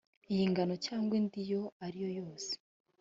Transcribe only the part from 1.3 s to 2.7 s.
iyo ari yo yose